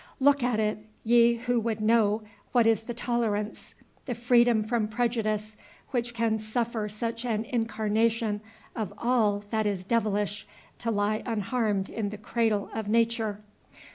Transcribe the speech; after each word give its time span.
Look 0.19 0.41
at 0.41 0.59
it, 0.59 0.79
ye 1.03 1.35
who 1.35 1.59
would 1.59 1.79
know 1.79 2.23
what 2.53 2.65
is 2.65 2.81
the 2.81 2.93
tolerance, 2.95 3.75
the 4.07 4.15
freedom 4.15 4.63
from 4.63 4.87
prejudice, 4.87 5.55
which 5.91 6.15
can 6.15 6.39
suffer 6.39 6.89
such 6.89 7.23
an 7.23 7.45
incarnation 7.45 8.41
of 8.75 8.91
all 8.97 9.43
that 9.51 9.67
is 9.67 9.85
devilish 9.85 10.47
to 10.79 10.89
lie 10.89 11.21
unharmed 11.27 11.87
in 11.87 12.09
the 12.09 12.17
cradle 12.17 12.71
of 12.73 12.87
Nature! 12.87 13.41